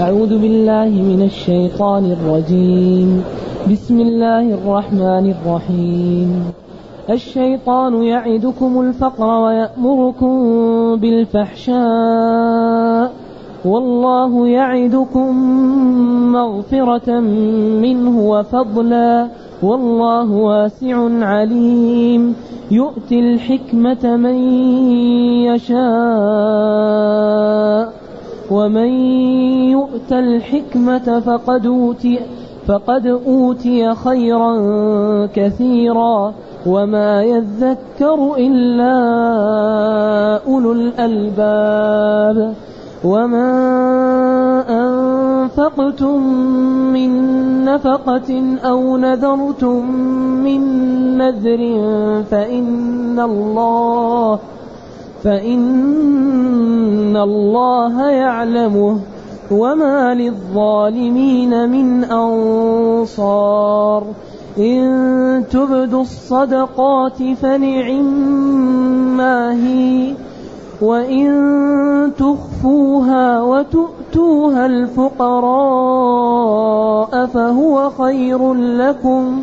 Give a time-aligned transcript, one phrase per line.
[0.00, 3.24] أعوذ بالله من الشيطان الرجيم.
[3.72, 6.44] بسم الله الرحمن الرحيم.
[7.10, 10.36] الشيطان يعدكم الفقر ويأمركم
[10.96, 13.12] بالفحشاء.
[13.64, 15.36] والله يعدكم
[16.32, 17.20] مغفرة
[17.80, 19.28] منه وفضلا.
[19.62, 22.34] والله واسع عليم.
[22.70, 24.34] يؤتي الحكمة من
[25.54, 28.05] يشاء.
[28.50, 28.90] ومن
[29.70, 32.18] يؤت الحكمة فقد أوتي
[32.66, 34.56] فقد أوتي خيرا
[35.34, 36.34] كثيرا
[36.66, 38.96] وما يذكر إلا
[40.46, 42.54] أولو الألباب
[43.04, 43.50] وما
[44.68, 46.22] أنفقتم
[46.92, 47.10] من
[47.64, 49.90] نفقة أو نذرتم
[50.44, 50.62] من
[51.18, 51.62] نذر
[52.30, 54.38] فإن الله
[55.26, 58.98] فإن الله يعلمه
[59.50, 64.04] وما للظالمين من أنصار
[64.58, 68.72] إن تبدوا الصدقات فنعما
[69.52, 70.14] هي
[70.82, 75.56] وإن تخفوها وتؤتوها الفقراء
[77.26, 79.42] فهو خير لكم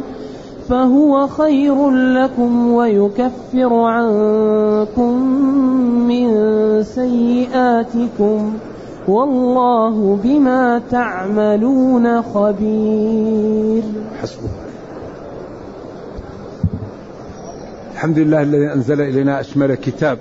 [0.73, 5.23] فهو خير لكم ويكفر عنكم
[6.07, 6.27] من
[6.83, 8.53] سيئاتكم
[9.07, 13.83] والله بما تعملون خبير.
[14.21, 14.49] حسبه
[17.93, 20.17] الحمد لله الذي أنزل إلينا أشمل كتاب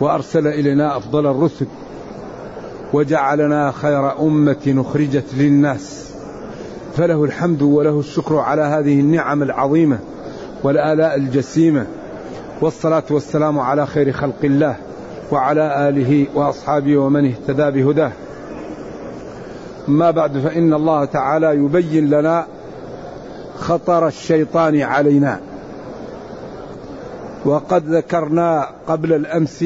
[0.00, 1.66] وأرسل إلينا أفضل الرسل
[2.92, 6.11] وجعلنا خير أمة أخرجت للناس.
[6.96, 9.98] فله الحمد وله الشكر على هذه النعم العظيمة
[10.62, 11.86] والآلاء الجسيمة.
[12.60, 14.76] والصلاة والسلام على خير خلق الله
[15.32, 18.12] وعلى آله وأصحابه ومن اهتدى بهداه.
[19.88, 22.46] ما بعد فإن الله تعالى يبين لنا
[23.58, 25.40] خطر الشيطان علينا.
[27.44, 29.64] وقد ذكرنا قبل الأمس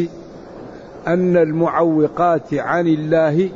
[1.06, 3.50] أن المعوقات عن الله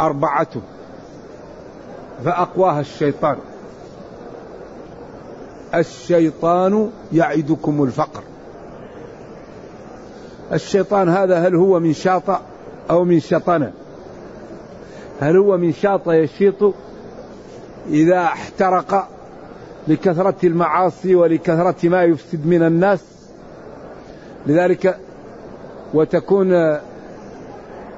[0.00, 0.46] أربعة.
[2.24, 3.36] فأقواها الشيطان.
[5.74, 8.22] الشيطان يعدكم الفقر.
[10.52, 12.36] الشيطان هذا هل هو من شاطئ
[12.90, 13.72] أو من شطنة؟
[15.20, 16.74] هل هو من شاطئ يشيط
[17.90, 19.08] إذا احترق
[19.88, 23.00] لكثرة المعاصي ولكثرة ما يفسد من الناس؟
[24.46, 24.98] لذلك
[25.94, 26.52] وتكون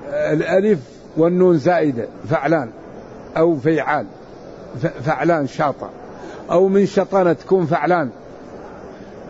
[0.08, 0.78] الألف
[1.16, 2.70] والنون زائدة فعلان
[3.36, 4.06] أو فيعال
[5.04, 5.86] فعلان شاطئ
[6.50, 8.10] أو من شطانة تكون فعلان.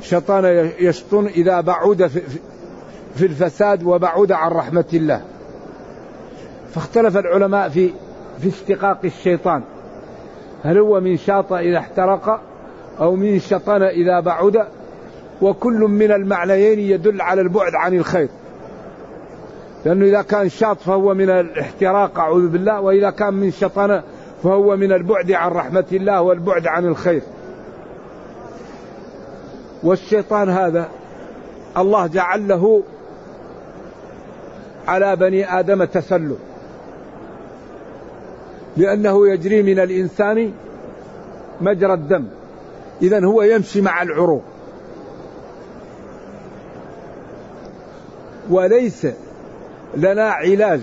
[0.00, 2.06] شطانة يشطن إذا بعد
[3.16, 5.22] في, الفساد وبعد عن رحمة الله.
[6.75, 7.91] فاختلف العلماء في
[8.41, 9.62] في اشتقاق الشيطان.
[10.65, 12.41] هل هو من شاط إذا احترق
[13.00, 14.67] أو من شطن إذا بعد
[15.43, 18.28] وكل من المعنيين يدل على البعد عن الخير.
[19.84, 24.02] لأنه إذا كان شاط فهو من الاحتراق أعوذ بالله وإذا كان من شطن
[24.42, 27.22] فهو من البعد عن رحمة الله والبعد عن الخير.
[29.82, 30.88] والشيطان هذا
[31.76, 32.82] الله جعل له
[34.88, 36.38] على بني آدم تسلط
[38.76, 40.52] لأنه يجري من الإنسان
[41.60, 42.24] مجرى الدم.
[43.02, 44.42] إذا هو يمشي مع العروق.
[48.50, 49.06] وليس
[49.96, 50.80] لنا علاج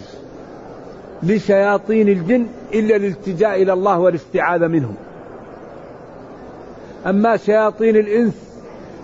[1.24, 4.96] لشياطين الجن إلا الالتجاء إلى الله والاستعاذة منهم.
[7.06, 8.34] أما شياطين الإنس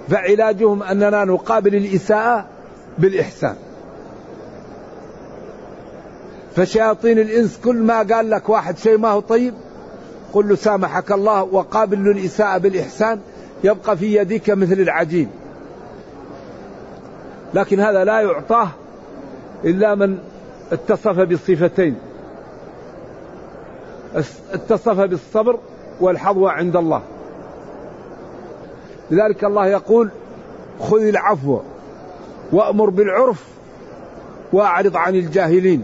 [0.09, 2.45] فعلاجهم أننا نقابل الإساءة
[2.97, 3.55] بالإحسان.
[6.55, 9.53] فشياطين الإنس كل ما قال لك واحد شيء ما هو طيب
[10.33, 13.19] قل له سامحك الله وقابل له الإساءة بالإحسان
[13.63, 15.29] يبقى في يدك مثل العجين.
[17.53, 18.69] لكن هذا لا يعطاه
[19.65, 20.17] إلا من
[20.71, 21.95] اتصف بالصفتين.
[24.53, 25.59] اتصف بالصبر
[26.01, 27.01] والحظوة عند الله.
[29.11, 30.09] لذلك الله يقول
[30.79, 31.59] خذ العفو
[32.51, 33.43] وأمر بالعرف
[34.53, 35.83] وأعرض عن الجاهلين.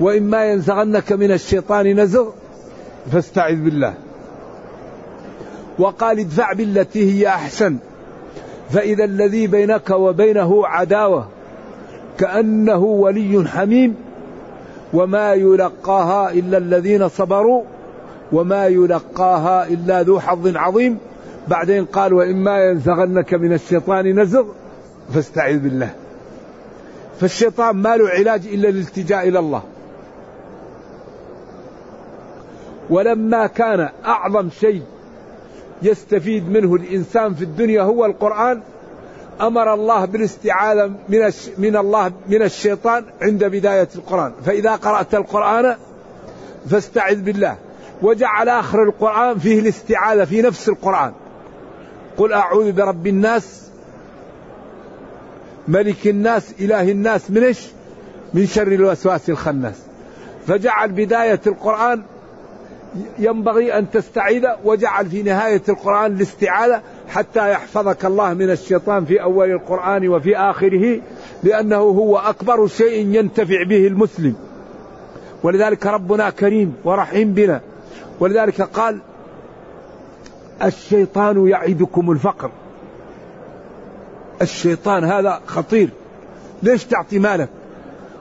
[0.00, 2.30] وإما ينزغنك من الشيطان نزغ
[3.12, 3.94] فاستعذ بالله.
[5.78, 7.76] وقال ادفع بالتي هي أحسن.
[8.70, 11.28] فإذا الذي بينك وبينه عداوة
[12.18, 13.96] كأنه ولي حميم
[14.94, 17.62] وما يلقاها إلا الذين صبروا
[18.32, 20.98] وما يلقاها إلا ذو حظ عظيم.
[21.48, 24.44] بعدين قال وإما ينزغنك من الشيطان نزغ
[25.14, 25.90] فاستعذ بالله.
[27.20, 29.62] فالشيطان ما له علاج إلا الالتجاء إلى الله.
[32.90, 34.82] ولما كان أعظم شيء
[35.82, 38.60] يستفيد منه الإنسان في الدنيا هو القرآن
[39.40, 44.32] أمر الله بالاستعاذة من من الله من الشيطان عند بداية القرآن.
[44.46, 45.76] فإذا قرأت القرآن
[46.70, 47.56] فاستعذ بالله.
[48.02, 51.12] وجعل آخر القرآن فيه الاستعاذة في نفس القرآن.
[52.16, 53.68] قل أعوذ برب الناس
[55.68, 57.60] ملك الناس إله الناس من إيش؟
[58.34, 59.74] من شر الوسواس الخناس.
[60.46, 62.02] فجعل بداية القرآن
[63.18, 64.46] ينبغي أن تستعيذ.
[64.64, 71.00] وجعل في نهاية القرآن الاستعاذة حتى يحفظك الله من الشيطان في أول القرآن وفي آخره
[71.42, 74.34] لأنه هو أكبر شيء ينتفع به المسلم.
[75.42, 77.60] ولذلك ربنا كريم ورحيم بنا.
[78.20, 78.98] ولذلك قال
[80.62, 82.50] الشيطان يعدكم الفقر.
[84.42, 85.90] الشيطان هذا خطير.
[86.62, 87.48] ليش تعطي مالك؟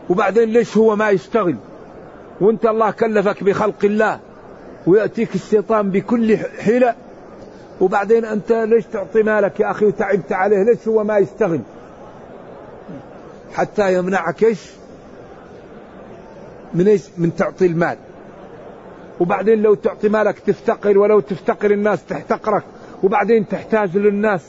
[0.09, 1.55] وبعدين ليش هو ما يشتغل؟
[2.41, 4.19] وانت الله كلفك بخلق الله.
[4.87, 6.95] ويأتيك الشيطان بكل حيلة.
[7.81, 10.63] وبعدين أنت ليش تعطي مالك يا أخي؟ وتعبت عليه.
[10.63, 11.61] ليش هو ما يشتغل؟
[13.53, 14.59] حتى يمنعك إيش؟
[16.73, 17.97] من إيش؟ من تعطي المال.
[19.19, 22.63] وبعدين لو تعطي مالك تفتقر ولو تفتقر الناس تحتقرك.
[23.03, 24.41] وبعدين تحتاج للناس.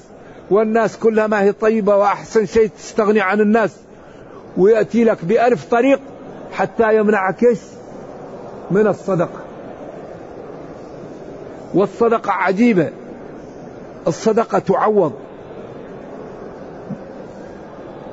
[0.51, 3.77] والناس كلها ما هي طيبة وأحسن شيء تستغني عن الناس.
[4.57, 6.01] ويأتي لك بألف طريق
[6.53, 7.59] حتى يمنعك إيش؟
[8.71, 9.44] من الصدقة.
[11.75, 12.91] والصدقة عجيبة.
[14.07, 15.13] الصدقة تعوض.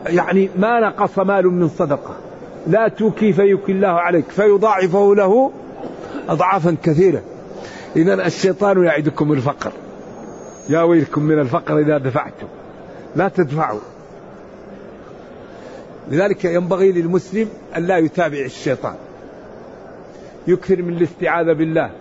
[0.06, 2.16] يعني ما نقص مال من صدقة.
[2.68, 4.30] لا توكي فيكي الله عليك.
[4.30, 5.52] فيضاعفه له
[6.30, 7.22] أضعافا كثيرة.
[7.96, 9.72] إذا الشيطان يعدكم الفقر.
[10.70, 12.48] يا ويلكم من الفقر إذا دفعتم.
[13.16, 13.80] لا تدفعوا.
[16.12, 17.48] لذلك ينبغي للمسلم
[17.78, 18.96] أن لا يتابع الشيطان.
[20.48, 21.92] يكثر من الاستعاذة بالله.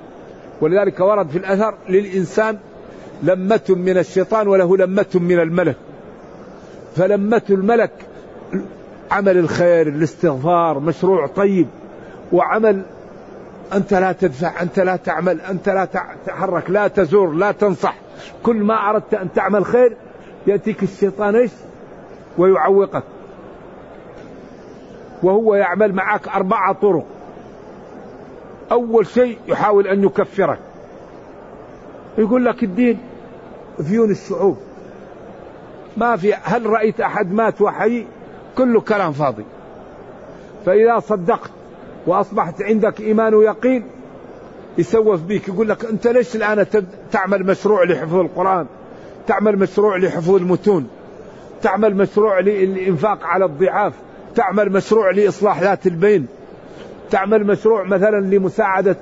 [0.60, 2.58] ولذلك ورد في الأثر للإنسان
[3.22, 5.76] لمة من الشيطان وله لمة من الملك.
[6.96, 7.90] فلمة الملك
[9.10, 11.66] عمل الخير الاستغفار مشروع طيب
[12.32, 12.82] وعمل
[13.72, 15.88] أنت لا تدفع أنت لا تعمل أنت لا
[16.24, 17.94] تتحرك لا تزور لا تنصح.
[18.42, 19.96] كل ما أردت أن تعمل خير
[20.46, 21.50] يأتيك الشيطان إيش؟
[22.38, 23.02] ويعوقك.
[25.22, 27.06] وهو يعمل معك أربعة طرق.
[28.72, 30.58] أول شيء يحاول أن يكفرك.
[32.18, 32.98] يقول لك الدين
[33.82, 34.56] فيون الشعوب.
[35.96, 38.06] ما في هل رأيت أحد مات وحي؟
[38.56, 39.44] كله كلام فاضي.
[40.66, 41.50] فإذا صدقت
[42.06, 43.84] وأصبحت عندك إيمان ويقين
[44.78, 46.66] يسوف بك يقول لك أنت ليش الآن
[47.12, 48.66] تعمل مشروع لحفظ القرآن؟
[49.26, 50.88] تعمل مشروع لحفظ المتون؟
[51.62, 53.92] تعمل مشروع للإنفاق على الضعاف؟
[54.34, 56.26] تعمل مشروع لإصلاح ذات البين؟
[57.10, 58.96] تعمل مشروع مثلا لمساعدة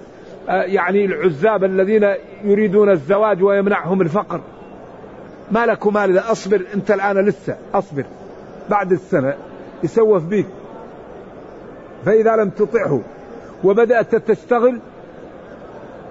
[0.48, 2.14] آه، يعني العزاب الذين
[2.44, 4.40] يريدون الزواج ويمنعهم الفقر.
[5.50, 8.04] ما لك ومال أصبر أنت الآن لسه أصبر.
[8.70, 9.34] بعد السنة
[9.82, 10.46] يسوف بك
[12.04, 13.00] فإذا لم تطعه
[13.64, 14.80] وبدأت تشتغل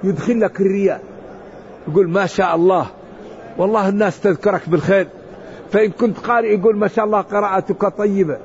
[0.04, 1.02] يدخل لك الرياء.
[1.88, 2.88] يقول ما شاء الله
[3.58, 5.08] والله الناس تذكرك بالخير.
[5.72, 8.38] فإن كنت قارئ يقول ما شاء الله قراءتك طيبة.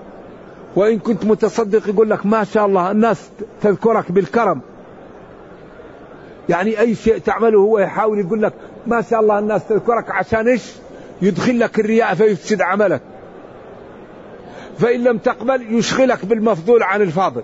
[0.77, 3.31] وإن كنت متصدق يقول لك ما شاء الله الناس
[3.63, 4.61] تذكرك بالكرم.
[6.49, 8.53] يعني أي شيء تعمله هو يحاول يقول لك
[8.87, 10.73] ما شاء الله الناس تذكرك عشان إيش؟
[11.23, 13.01] يدخل لك الرياء فيفسد عملك.
[14.79, 17.43] فإن لم تقبل يشغلك بالمفضول عن الفاضل.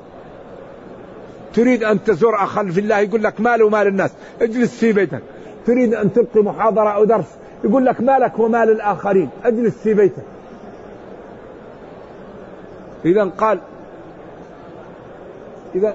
[1.54, 5.22] تريد أن تزور أخا في الله يقول لك مال ومال الناس اجلس في بيتك.
[5.66, 7.26] تريد أن تلقي محاضرة أو درس
[7.64, 10.37] يقول لك مالك ومال الآخرين اجلس في بيتك.
[13.04, 13.60] إذا قال
[15.74, 15.94] إذا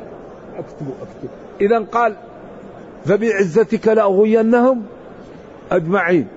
[0.57, 1.29] اكتبوا اكتبوا
[1.61, 2.15] إذا قال
[3.05, 4.83] فبعزتك لأغوينهم
[5.71, 6.27] أجمعين.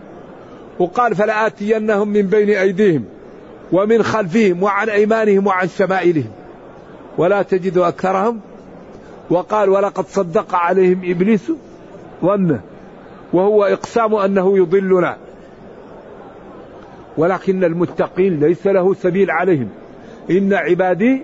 [0.79, 3.05] وقال فلآتينهم من بين أيديهم
[3.73, 6.31] ومن خلفهم وعن أيمانهم وعن شمائلهم.
[7.19, 8.41] ولا تجد أكثرهم.
[9.31, 11.53] وقال ولقد صدق عليهم إبليس
[12.25, 12.61] ظنه.
[13.33, 15.17] وهو إقسام أنه يضلنا.
[17.17, 19.69] ولكن المتقين ليس له سبيل عليهم.
[20.31, 21.23] إن عبادي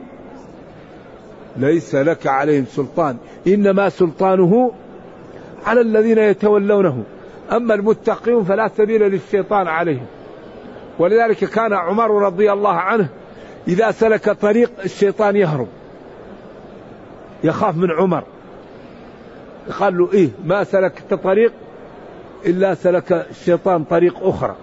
[1.57, 3.17] ليس لك عليهم سلطان.
[3.47, 4.73] إنما سلطانه
[5.67, 7.03] على الذين يتولونه.
[7.53, 10.07] أما المتقين فلا سبيل للشيطان عليهم.
[10.99, 13.09] ولذلك كان عمر رضي الله عنه
[13.69, 15.69] إذا سلك طريق الشيطان يهرب.
[17.45, 18.25] يخاف من عمر.
[19.81, 21.53] قال له إيه ما سلكت طريق
[22.47, 24.57] إلا سلك الشيطان طريق أخرى.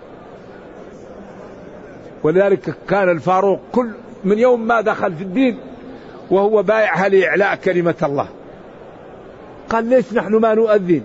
[2.23, 3.89] ولذلك كان الفاروق كل
[4.23, 5.59] من يوم ما دخل في الدين
[6.31, 8.27] وهو بايعها لإعلاء كلمة الله.
[9.69, 11.01] قال ليش نحن ما نؤذن؟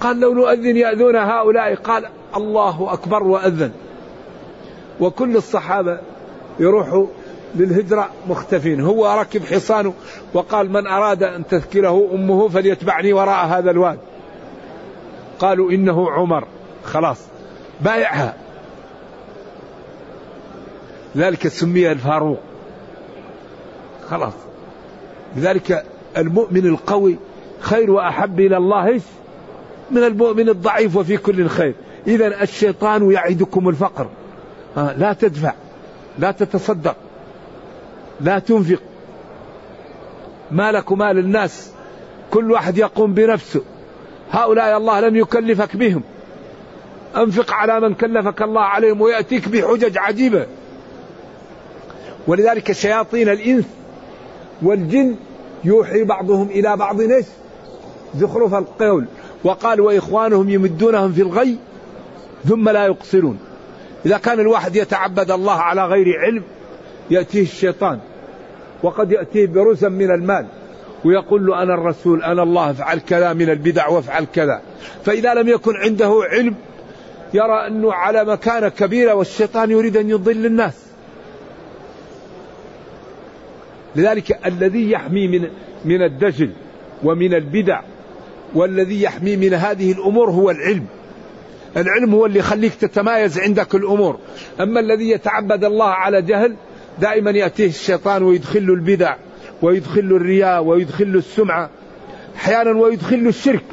[0.00, 1.74] قال لو نؤذن يأذون هؤلاء.
[1.74, 2.06] قال
[2.36, 3.70] الله أكبر وأذن.
[5.00, 5.98] وكل الصحابة
[6.58, 7.06] يروحوا
[7.54, 8.80] للهجرة مختفين.
[8.80, 9.92] هو ركب حصانه
[10.34, 13.98] وقال من أراد أن تذكره أمه فليتبعني وراء هذا الواد.
[15.38, 16.44] قالوا إنه عمر.
[16.84, 17.18] خلاص.
[17.80, 18.34] بايعها.
[21.16, 22.40] ذلك سمي الفاروق.
[24.10, 24.32] خلاص.
[25.36, 25.84] لذلك
[26.16, 27.16] المؤمن القوي
[27.60, 29.00] خير وأحب إلى الله
[29.90, 31.74] من المؤمن الضعيف وفي كل خير.
[32.06, 34.08] إذا الشيطان يعدكم الفقر.
[34.76, 35.52] لا تدفع
[36.18, 36.96] لا تتصدق
[38.20, 38.80] لا تنفق.
[40.50, 41.70] مالك ومال الناس
[42.30, 43.62] كل واحد يقوم بنفسه.
[44.30, 46.02] هؤلاء الله لم يكلفك بهم.
[47.16, 50.46] أنفق على من كلفك الله عليهم ويأتيك بحجج عجيبة.
[52.26, 53.64] ولذلك شياطين الإنس
[54.62, 55.16] والجن
[55.64, 57.26] يوحي بعضهم إلى بعض إيش؟
[58.16, 59.04] زخرف القول.
[59.44, 61.56] وقال وإخوانهم يمدونهم في الغي
[62.48, 63.38] ثم لا يقصرون.
[64.06, 66.42] إذا كان الواحد يتعبد الله على غير علم
[67.10, 67.98] يأتيه الشيطان.
[68.82, 70.46] وقد يأتيه برزم من المال.
[71.04, 74.60] ويقول له أنا الرسول أنا الله افعل كذا من البدع وافعل كذا.
[75.04, 76.54] فإذا لم يكن عنده علم
[77.34, 80.85] يرى أنه على مكانة كبيرة والشيطان يريد أن يضل الناس.
[83.96, 85.48] لذلك الذي يحمي من
[85.84, 86.50] من الدجل
[87.04, 87.80] ومن البدع
[88.54, 90.86] والذي يحمي من هذه الأمور هو العلم.
[91.76, 94.18] العلم هو اللي يخليك تتمايز عندك الأمور،
[94.60, 96.56] أما الذي يتعبد الله على جهل
[97.00, 99.16] دائما يأتيه الشيطان ويدخل البدع
[99.62, 101.70] ويدخل الرياء ويدخل السمعة
[102.36, 103.64] أحيانا ويدخل الشرك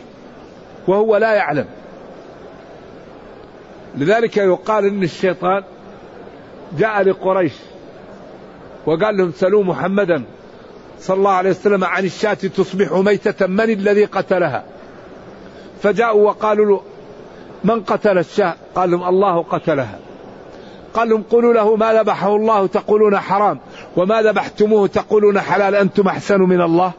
[0.87, 1.65] وهو لا يعلم.
[3.97, 5.63] لذلك يقال إن الشيطان
[6.77, 7.53] جاء لقريش
[8.85, 10.23] وقال لهم سلوا محمدا
[10.99, 14.63] صلى الله عليه وسلم عن الشاة تصبح ميتة من الذي قتلها؟
[15.81, 16.81] فجاءوا وقالوا له
[17.63, 19.99] من قتل الشاة؟ قال لهم الله قتلها.
[20.93, 23.59] قال لهم قولوا له ما ذبحه الله تقولون حرام
[23.97, 26.91] وما ذبحتموه تقولون حلال أنتم أحسن من الله.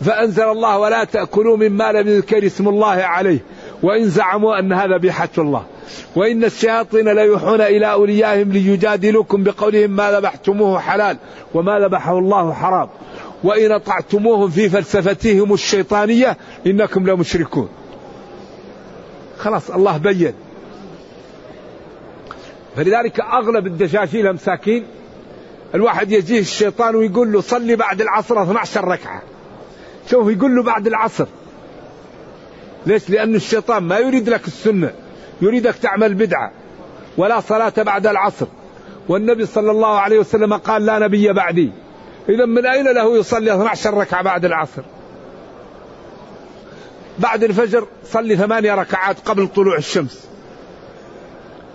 [0.00, 3.38] فأنزل الله ولا تأكلوا مما لم يذكر اسم الله عليه
[3.82, 5.64] وإن زعموا أن هذا بحة الله.
[6.16, 11.16] وإن الشياطين ليوحون إلى أوليائهم ليجادلوكم بقولهم ما ذبحتموه حلال
[11.54, 12.88] وما ذبحه الله حرام.
[13.44, 16.36] وإن أطعتموهم في فلسفتهم الشيطانية
[16.66, 17.68] إنكم لمشركون.
[19.38, 20.32] خلاص الله بين.
[22.76, 24.84] فلذلك أغلب الدشاشيل مساكين
[25.74, 29.22] الواحد يجيه الشيطان ويقول له صلي بعد العصر 12 ركعة.
[30.10, 31.26] شوف يقول له بعد العصر.
[32.86, 34.92] ليش؟ لأن الشيطان ما يريد لك السنة.
[35.42, 36.50] يريدك تعمل بدعة
[37.16, 38.46] ولا صلاة بعد العصر.
[39.08, 41.72] والنبي صلى الله عليه وسلم قال لا نبي بعدي.
[42.28, 44.82] إذا من أين له يصلي 12 ركعة بعد العصر؟
[47.18, 50.28] بعد الفجر صلي ثمانية ركعات قبل طلوع الشمس.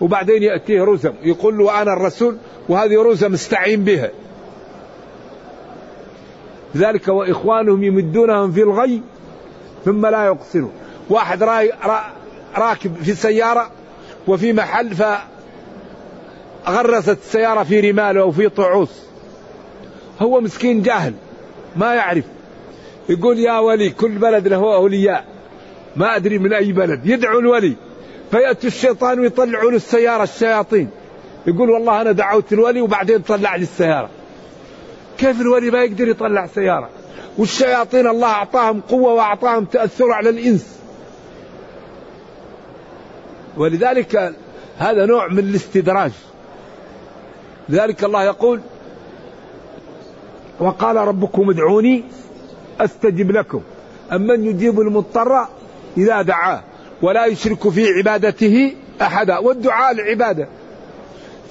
[0.01, 2.37] وبعدين يأتيه رزم يقول له أنا الرسول
[2.69, 4.09] وهذه رزم استعين بها.
[6.77, 9.01] ذلك وإخوانهم يمدونهم في الغي
[9.85, 10.71] ثم لا يقصرون
[11.09, 11.71] واحد راي
[12.57, 13.71] راكب في سيارة
[14.27, 14.95] وفي محل
[16.65, 19.03] فغرست السيارة في رمال أو في طعوس.
[20.19, 21.13] هو مسكين جاهل
[21.75, 22.23] ما يعرف.
[23.09, 25.25] يقول يا ولي كل بلد له أولياء
[25.95, 27.05] ما أدري من أي بلد.
[27.05, 27.75] يدعو الولي
[28.31, 30.89] فيأتي الشيطان ويطلعوا له السيارة الشياطين.
[31.47, 34.09] يقول والله أنا دعوت الولي وبعدين طلع لي السيارة.
[35.17, 36.89] كيف الولي ما يقدر يطلع سيارة؟
[37.37, 40.78] والشياطين الله أعطاهم قوة وأعطاهم تأثر على الإنس.
[43.59, 44.35] ولذلك
[44.77, 46.11] هذا نوع من الاستدراج.
[47.69, 48.61] لذلك الله يقول
[50.59, 52.03] وقال ربكم ادعوني
[52.81, 53.61] أستجب لكم.
[54.11, 55.47] امن يجيب المضطر
[55.97, 56.61] إذا دعاه
[57.01, 60.47] ولا يشرك في عبادته أحدا والدعاء العباده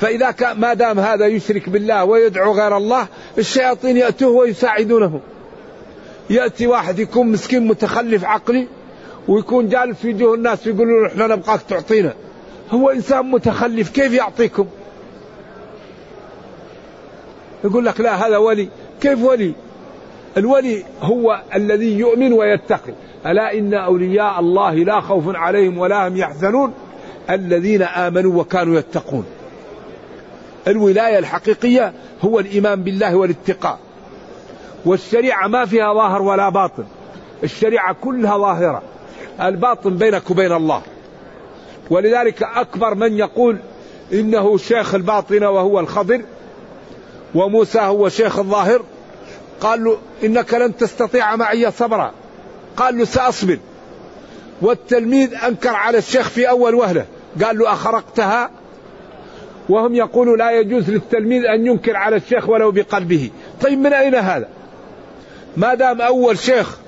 [0.01, 3.07] فإذا كان ما دام هذا يشرك بالله ويدعو غير الله
[3.39, 5.21] الشياطين يأتوه ويساعدونه.
[6.31, 8.69] يأتي واحد يكون مسكين متخلف عقلي
[9.29, 12.15] ويكون جالس في وجوه الناس يقولون إحنا نبغاك تعطينا.
[12.71, 14.67] هو إنسان متخلف كيف يعطيكم؟
[17.65, 18.69] يقول لك لا هذا ولي.
[19.01, 19.53] كيف ولي؟
[20.37, 22.93] الولي هو الذي يؤمن ويتقي.
[23.27, 26.73] ألا إن أولياء الله لا خوف عليهم ولا هم يحزنون؟
[27.31, 29.25] الذين آمنوا وكانوا يتقون.
[30.69, 33.79] الولاية الحقيقية هو الإيمان بالله والاتقاء.
[34.87, 36.85] والشريعة ما فيها ظاهر ولا باطن.
[37.45, 38.83] الشريعة كلها ظاهرة.
[39.41, 40.83] الباطن بينك وبين الله.
[41.91, 43.59] ولذلك أكبر من يقول
[44.13, 46.23] إنه شيخ الباطنة وهو الخضر
[47.35, 48.83] وموسى هو شيخ الظاهر.
[49.61, 52.13] قال له إنك لن تستطيع معي صبرا.
[52.77, 53.59] قال له سأصبر.
[54.63, 57.07] والتلميذ أنكر على الشيخ في أول وهلة.
[57.45, 58.51] قال له أخرقتها؟
[59.69, 63.31] وهم يقولوا لا يجوز للتلميذ أن ينكر على الشيخ ولو بقلبه.
[63.61, 64.49] طيب من أين هذا؟
[65.57, 66.79] ما دام أول شيخ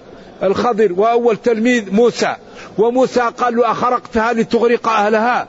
[0.42, 2.36] الخضر وأول تلميذ موسى
[2.78, 5.48] وموسى قال له أخرقتها لتغرق أهلها؟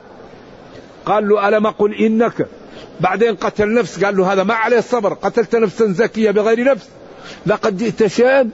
[1.06, 2.46] قال له ألم أقل إنك؟
[3.00, 6.88] بعدين قتل نفس قال له هذا ما عليه الصبر قتلت نفسا زكية بغير نفس.
[7.46, 8.50] لقد جئت شيئا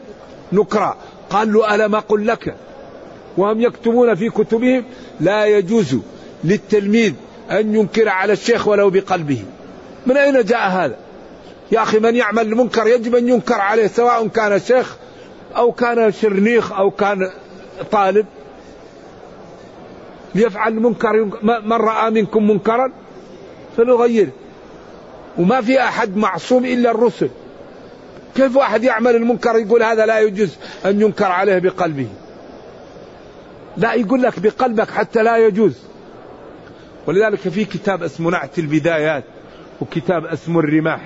[0.52, 0.96] نكرا.
[1.30, 2.54] قال له ألم أقل لك؟
[3.36, 4.84] وهم يكتبون في كتبهم
[5.20, 5.96] لا يجوز
[6.44, 7.12] للتلميذ
[7.50, 9.44] أن ينكر على الشيخ ولو بقلبه.
[10.06, 10.96] من أين جاء هذا؟
[11.72, 14.96] يا أخي من يعمل المنكر يجب أن ينكر عليه سواء كان شيخ
[15.56, 17.30] أو كان شرنيخ أو كان
[17.92, 18.26] طالب
[20.34, 22.92] ليفعل المنكر من رأى منكم منكرا
[23.76, 24.30] فليغيره.
[25.38, 27.30] وما في أحد معصوم إلا الرسل.
[28.36, 32.08] كيف واحد يعمل المنكر يقول هذا لا يجوز أن ينكر عليه بقلبه؟
[33.76, 35.78] لا يقول لك بقلبك حتى لا يجوز.
[37.06, 39.24] ولذلك في كتاب اسمه نعت البدايات
[39.80, 41.00] وكتاب اسمه الرماح.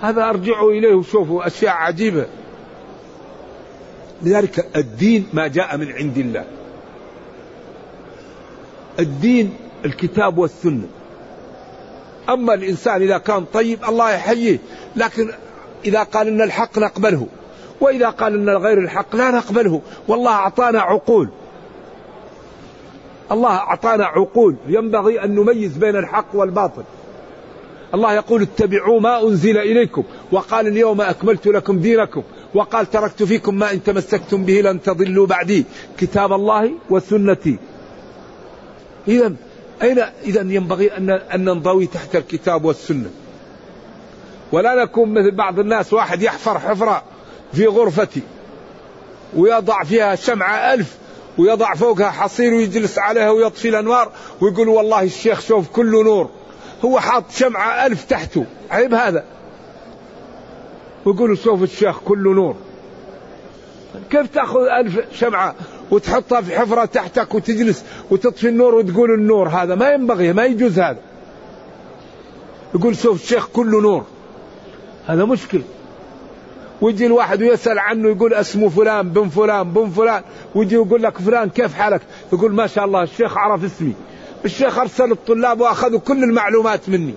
[0.00, 2.26] هذا ارجعوا إليه وشوفوا أشياء عجيبة.
[4.22, 6.44] لذلك الدين ما جاء من عند الله.
[8.98, 10.86] الدين الكتاب والسنة.
[12.28, 14.58] أما الإنسان إذا كان طيب الله يحييه
[14.96, 15.30] لكن
[15.84, 17.26] إذا قال إن الحق نقبله
[17.80, 21.28] وإذا قال إن غير الحق لا نقبله والله أعطانا عقول.
[23.32, 24.56] الله أعطانا عقول.
[24.68, 26.82] ينبغي أن نميز بين الحق والباطل.
[27.94, 32.22] الله يقول اتبعوا ما أنزل إليكم وقال اليوم أكملت لكم دينكم.
[32.54, 35.64] وقال تركت فيكم ما إن تمسكتم به لن تضلوا بعدي.
[35.98, 37.58] كتاب الله وسنتي.
[39.08, 39.34] إذا
[39.82, 43.10] أين إذا ينبغي أن أن ننضوي تحت الكتاب والسنة.
[44.52, 47.02] ولا نكون مثل بعض الناس واحد يحفر حفرة
[47.52, 48.22] في غرفتي
[49.36, 50.96] ويضع فيها شمعة ألف
[51.38, 56.30] ويضع فوقها حصير ويجلس عليها ويطفي الأنوار ويقول والله الشيخ شوف كله نور.
[56.84, 58.46] هو حاط شمعة ألف تحته.
[58.70, 59.24] عيب هذا.
[61.04, 62.56] ويقول شوف الشيخ كله نور.
[64.10, 65.54] كيف تأخذ ألف شمعة
[65.90, 70.98] وتحطها في حفرة تحتك وتجلس وتطفي النور وتقول النور هذا؟ ما ينبغي ما يجوز هذا.
[72.74, 74.04] يقول شوف الشيخ كله نور.
[75.06, 75.62] هذا مشكل.
[76.80, 80.22] ويجي الواحد ويسأل عنه يقول اسمه فلان بن فلان بن فلان.
[80.54, 82.00] ويجي يقول لك فلان كيف حالك؟
[82.32, 83.94] يقول ما شاء الله الشيخ عرف اسمي.
[84.44, 87.14] الشيخ أرسل الطلاب وأخذوا كل المعلومات مني.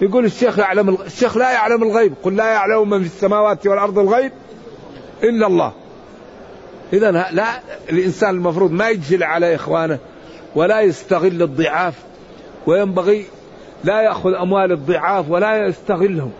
[0.00, 2.14] يقول الشيخ يعلم الشيخ لا يعلم الغيب.
[2.22, 4.32] قل لا يعلم من في السماوات والأرض الغيب
[5.22, 5.72] إلا الله.
[6.92, 9.98] إذا لا الإنسان المفروض ما يجهل على إخوانه
[10.54, 11.94] ولا يستغل الضعاف
[12.66, 13.26] وينبغي
[13.84, 16.32] لا يأخذ أموال الضعاف ولا يستغلهم.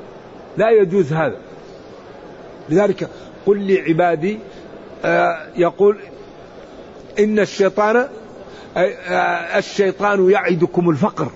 [0.56, 1.36] لا يجوز هذا.
[2.68, 3.08] لذلك
[3.46, 4.38] قل لعبادي
[5.04, 5.98] آه يقول
[7.18, 8.08] إن الشيطان
[8.76, 11.30] آه الشيطان يعدكم الفقر.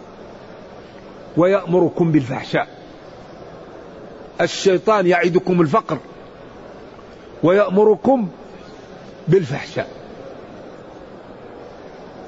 [1.36, 2.68] ويأمركم بالفحشاء.
[4.40, 5.98] الشيطان يعدكم الفقر
[7.42, 8.28] ويأمركم
[9.28, 9.88] بالفحشاء.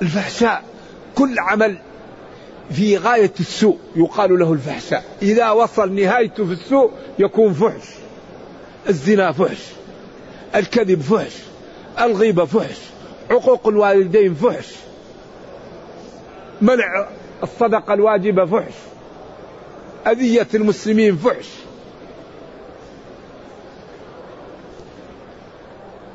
[0.03, 0.63] الفحشاء
[1.15, 1.79] كل عمل
[2.71, 5.05] في غاية السوء يقال له الفحشاء.
[5.23, 7.89] إذا وصل نهايته في السوء يكون فحش.
[8.89, 9.63] الزنا فحش.
[10.55, 11.37] الكذب فحش.
[12.01, 12.79] الغيبة فحش.
[13.31, 14.75] عقوق الوالدين فحش.
[16.63, 17.09] منع
[17.43, 18.75] الصدقة الواجبة فحش.
[20.07, 21.49] أذية المسلمين فحش.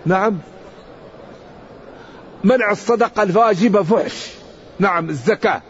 [0.06, 0.38] نعم.
[2.43, 4.32] منع الصدقة الواجبة فحش.
[4.80, 5.62] نعم الزكاة.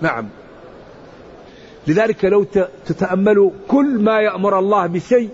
[0.00, 0.28] نعم.
[1.86, 2.44] لذلك لو
[2.86, 5.30] تتأملوا كل ما يأمر الله بشيء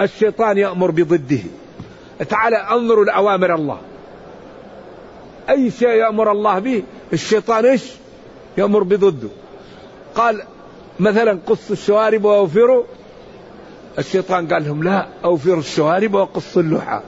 [0.00, 1.40] الشيطان يأمر بضده.
[2.28, 3.80] تعالى انظروا لأوامر الله.
[5.50, 7.84] أي شيء يأمر الله به الشيطان إيش؟
[8.58, 9.28] يأمر بضده.
[10.14, 10.42] قال
[11.00, 12.84] مثلا قصوا الشوارب وأوفروا.
[13.98, 17.00] الشيطان قال لهم لا أوفروا الشوارب وقصوا اللحى.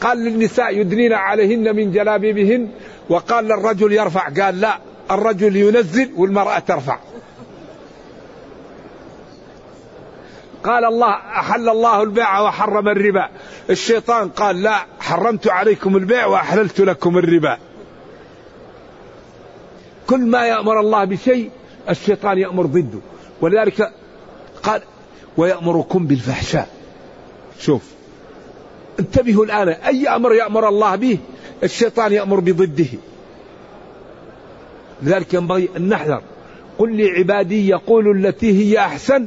[0.00, 2.68] قال للنساء يدنين عليهن من جلابيبهن.
[3.08, 4.78] وقال للرجل يرفع قال لا
[5.10, 6.98] الرجل ينزل والمرأة ترفع.
[10.64, 13.28] قال الله أحل الله البيع وحرم الربا.
[13.70, 17.58] الشيطان قال لا حرمت عليكم البيع وأحللت لكم الربا.
[20.06, 21.50] كل ما يأمر الله بشيء
[21.90, 22.98] الشيطان يأمر ضده.
[23.40, 23.92] ولذلك
[24.62, 24.82] قال
[25.36, 26.68] ويأمركم بالفحشاء.
[27.60, 27.82] شوف.
[29.00, 31.18] انتبهوا الآن أي أمر يأمر الله به
[31.62, 32.98] الشيطان يأمر بضده.
[35.02, 36.22] لذلك ينبغي أن نحذر.
[36.78, 39.26] قل لعبادي يقول التي هي أحسن.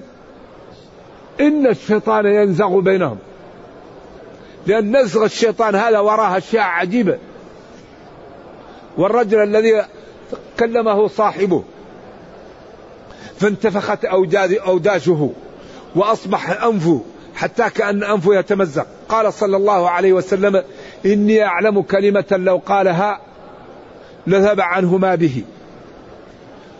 [1.42, 3.18] إن الشيطان ينزغ بينهم.
[4.68, 7.18] لأن نزغ الشيطان هذا وراه أشياء عجيبة.
[8.98, 9.86] والرجل الذي
[10.60, 11.64] كلمه صاحبه.
[13.40, 15.30] فانتفخت أوداجه
[15.96, 17.02] وأصبح أنفه
[17.36, 18.88] حتى كأن أنفه يتمزق.
[19.10, 20.64] قال صلى الله عليه وسلم
[21.06, 23.20] إني أعلم كلمة لو قالها
[24.28, 25.44] لذهب عنه ما به.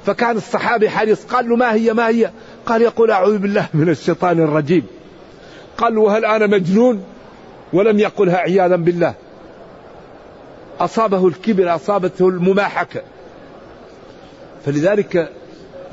[0.06, 1.26] فكان الصحابي حريص.
[1.26, 2.32] قال له ما هي ما هي؟
[2.66, 4.86] قال يقول أعوذ بالله من الشيطان الرجيم.
[5.78, 7.04] قال وهل أنا مجنون؟
[7.74, 9.14] ولم يقلها عياذا بالله.
[10.80, 13.02] أصابه الكبر أصابته المماحكة.
[14.66, 15.32] فلذلك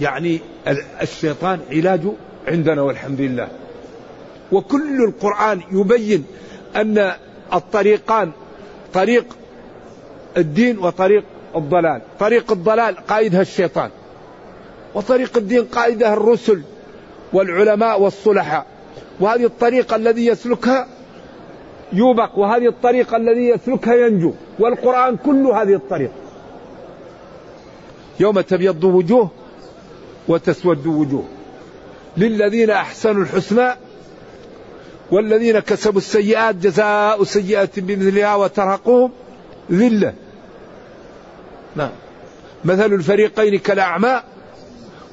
[0.00, 0.40] يعني
[1.02, 2.10] الشيطان علاجه
[2.48, 3.48] عندنا والحمد لله.
[4.52, 6.24] وكل القرآن يبين
[6.76, 7.12] أن
[7.54, 8.30] الطريقان
[8.94, 9.24] طريق
[10.36, 11.24] الدين وطريق
[11.56, 12.02] الضلال.
[12.20, 13.90] طريق الضلال قائدها الشيطان
[14.94, 16.62] وطريق الدين قائدها الرسل
[17.32, 18.66] والعلماء والصلحاء.
[19.20, 20.86] وهذه الطريقة الذي يسلكها
[21.92, 24.32] يوبق وهذه الطريقة الذي يسلكها ينجو.
[24.58, 26.12] والقرآن كل هذه الطريقة
[28.20, 29.30] يوم تبيض وجوه
[30.28, 31.24] وتسود وجوه.
[32.16, 33.70] للذين أحسنوا الحسنى
[35.10, 39.10] والذين كسبوا السيئات جزاء سيئة بمثلها وترهقهم
[39.72, 40.14] ذلة.
[41.76, 41.90] نعم.
[42.64, 44.22] مثل الفريقين كالأعمى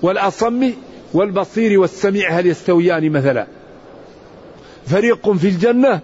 [0.02, 0.72] والأصم
[1.14, 3.48] والبصير والسميع هل يستويان مثلا؟
[4.88, 6.00] فريق في الجنة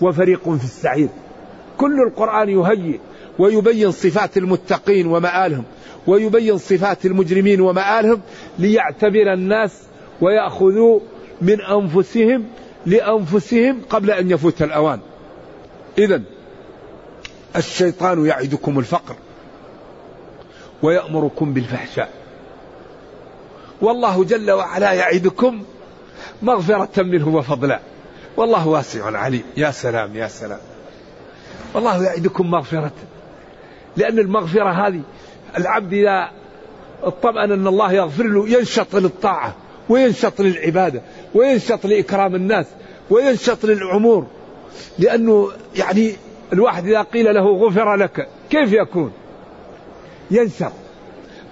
[0.00, 1.08] وفريق في السعير.
[1.78, 2.98] كل القرآن يهيئ
[3.38, 5.64] ويبين صفات المتقين ومآلهم.
[6.06, 8.20] ويبين صفات المجرمين ومآلهم
[8.58, 9.72] ليعتبر الناس
[10.20, 11.00] ويأخذوا
[11.40, 12.44] من أنفسهم
[12.86, 15.00] لأنفسهم قبل أن يفوت الأوان.
[15.98, 16.22] إذا
[17.56, 19.16] الشيطان يعدكم الفقر
[20.82, 22.10] ويأمركم بالفحشاء.
[23.80, 25.62] والله جل وعلا يعدكم
[26.42, 27.80] مغفرة منه وفضلا.
[28.36, 29.42] والله واسع عليم.
[29.56, 30.60] يا سلام يا سلام.
[31.74, 32.92] والله يعدكم مغفرة.
[33.96, 35.00] لأن المغفرة هذه
[35.58, 36.30] العبد إذا
[37.02, 39.54] اطمأن أن الله يغفر له ينشط للطاعة
[39.88, 41.02] وينشط للعبادة
[41.34, 42.66] وينشط لإكرام الناس
[43.10, 44.26] وينشط للأمور
[44.98, 46.12] لأنه يعني
[46.52, 49.12] الواحد إذا قيل له غفر لك كيف يكون؟
[50.30, 50.72] ينشط.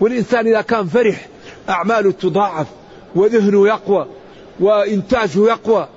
[0.01, 1.27] والإنسان إذا كان فرح
[1.69, 2.67] أعماله تضاعف
[3.15, 4.07] وذهنه يقوى
[4.61, 5.89] وإنتاجه يقوى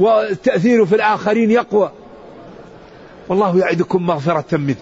[0.00, 1.92] وتأثيره في الآخرين يقوى.
[3.28, 4.76] والله يعدكم مغفرة منه.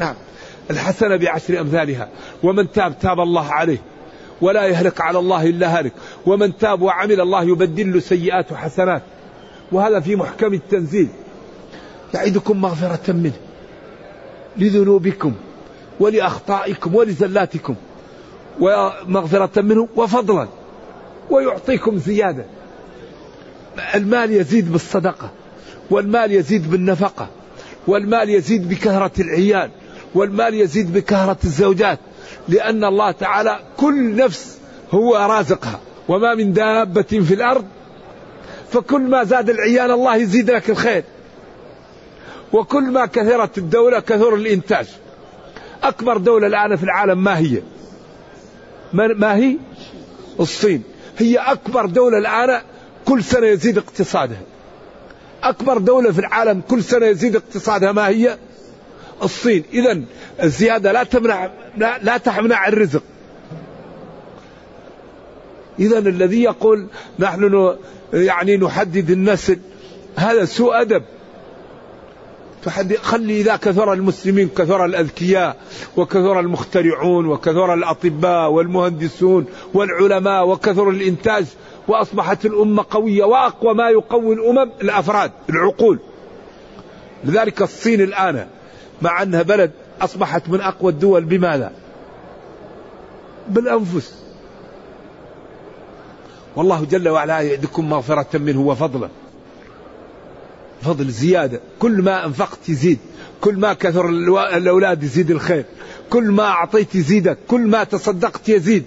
[0.00, 0.14] نعم.
[0.70, 2.08] الحسنة بعشر أمثالها.
[2.42, 3.78] ومن تاب تاب الله عليه.
[4.40, 5.92] ولا يهلك على الله إلا هلك.
[6.26, 9.02] ومن تاب وعمل الله يبدل له سيئات حسنات
[9.72, 11.08] وهذا في محكم التنزيل.
[12.14, 13.32] يعدكم مغفرة منه.
[14.56, 15.34] لذنوبكم
[16.00, 17.74] ولأخطائكم ولزلاتكم.
[18.60, 20.48] ومغفرة منه وفضلا.
[21.30, 22.44] ويعطيكم زيادة.
[23.94, 25.30] المال يزيد بالصدقة.
[25.90, 27.28] والمال يزيد بالنفقة.
[27.86, 29.70] والمال يزيد بكثرة العيال.
[30.14, 31.98] والمال يزيد بكثرة الزوجات
[32.48, 34.58] لأن الله تعالى كل نفس
[34.90, 35.80] هو رازقها.
[36.08, 37.64] وما من دابة في الأرض
[38.72, 41.04] فكل ما زاد العيال الله يزيد لك الخير.
[42.52, 44.86] وكل ما كثرت الدولة كثر الإنتاج.
[45.82, 47.62] أكبر دولة الآن في العالم ما هي؟
[48.92, 49.56] ما هي؟
[50.40, 50.82] الصين.
[51.18, 52.60] هي أكبر دولة الآن
[53.04, 54.42] كل سنة يزيد اقتصادها.
[55.42, 58.38] أكبر دولة في العالم كل سنة يزيد اقتصادها ما هي؟
[59.22, 59.64] الصين.
[59.72, 60.00] إذا
[60.42, 63.02] الزيادة لا تمنع لا, لا تمنع الرزق.
[65.78, 66.86] إذا الذي يقول
[67.18, 67.76] نحن
[68.12, 69.58] يعني نحدد النسل
[70.16, 71.02] هذا سوء أدب.
[73.02, 75.56] خلي إذا كثر المسلمين كثر الأذكياء
[75.96, 81.46] وكثر المخترعون وكثر الأطباء والمهندسون والعلماء وكثر الإنتاج
[81.88, 85.98] وأصبحت الأمة قوية وأقوى ما يقوي الأمم الأفراد العقول.
[87.24, 88.46] لذلك الصين الآن
[89.02, 91.72] مع أنها بلد أصبحت من أقوى الدول بماذا؟
[93.48, 94.14] بالأنفس.
[96.56, 99.08] والله جل وعلا يعدكم مغفرة منه وفضلا.
[100.82, 101.60] فضل زيادة.
[101.78, 102.98] كل ما أنفقت يزيد.
[103.40, 104.08] كل ما كثر
[104.56, 105.64] الأولاد يزيد الخير.
[106.10, 107.38] كل ما أعطيت يزيدك.
[107.48, 108.84] كل ما تصدقت يزيد.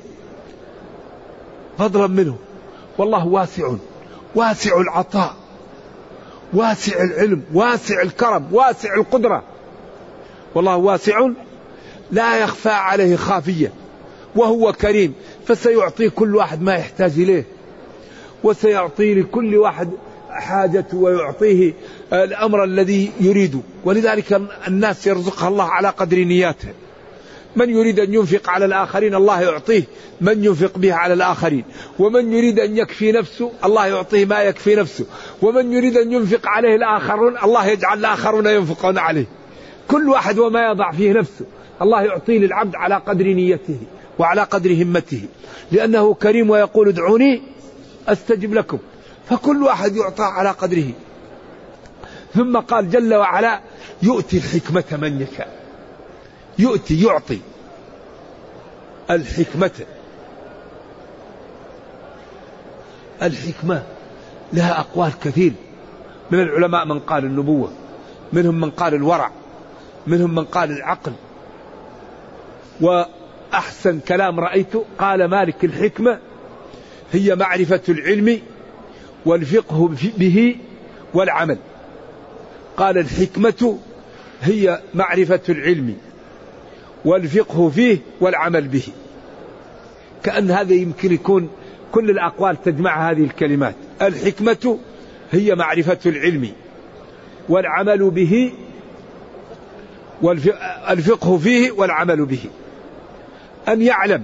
[1.78, 2.38] فضلا منه.
[2.98, 3.74] والله واسع.
[4.36, 5.36] واسع العطاء.
[6.54, 7.44] واسع العلم.
[7.54, 8.48] واسع الكرم.
[8.52, 9.44] واسع القدرة.
[10.56, 11.28] والله واسع
[12.12, 13.72] لا يخفى عليه خافية
[14.36, 15.14] وهو كريم
[15.48, 17.46] فسيعطي كل واحد ما يحتاج إليه
[18.44, 19.90] وسيعطي لكل واحد
[20.30, 21.74] حاجته ويعطيه
[22.14, 26.70] الأمر الذي يريده ولذلك الناس يرزقها الله على قدر نياته.
[27.56, 29.84] من يريد أن ينفق على الآخرين الله يعطيه
[30.22, 31.64] من ينفق به على الآخرين.
[32.00, 35.06] ومن يريد أن يكفي نفسه الله يعطيه ما يكفي نفسه.
[35.42, 39.26] ومن يريد أن ينفق عليه الآخرون الله يجعل الآخرون ينفقون عليه.
[39.88, 41.46] كل واحد وما يضع فيه نفسه.
[41.82, 43.78] الله يعطيه للعبد على قدر نيته
[44.20, 45.22] وعلى قدر همته.
[45.72, 47.42] لأنه كريم ويقول ادعوني
[48.08, 48.78] أستجب لكم.
[49.30, 50.92] فكل واحد يعطى على قدره.
[52.34, 53.62] ثم قال جل وعلا
[54.04, 55.60] يؤتي الحكمة من يشاء.
[56.60, 57.40] يؤتي يعطي
[59.10, 59.72] الحكمة.
[63.22, 63.84] الحكمة
[64.54, 65.54] لها أقوال كثير.
[66.32, 67.72] من العلماء من قال النبوة
[68.34, 69.32] منهم من قال الورع.
[70.08, 71.14] منهم من قال العقل.
[72.82, 76.20] وأحسن كلام رأيته قال مالك الحكمة
[77.14, 78.40] هي معرفة العلم
[79.26, 80.56] والفقه به
[81.14, 81.58] والعمل.
[82.78, 83.78] قال الحكمة
[84.42, 85.98] هي معرفة العلم
[87.06, 88.88] والفقه فيه والعمل به.
[90.24, 91.50] كأن هذا يمكن يكون
[91.92, 93.76] كل الأقوال تجمع هذه الكلمات.
[94.02, 94.80] الحكمة
[95.32, 96.52] هي معرفة العلم
[97.50, 98.52] والعمل به
[100.22, 102.44] والفقه فيه والعمل به.
[103.68, 104.24] أن يعلم